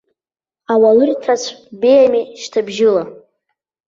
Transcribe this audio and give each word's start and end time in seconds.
Ауалыр 0.73 1.09
ҭацә 1.21 1.49
беиами 1.79 2.21
шьҭыбжьыла! 2.41 3.03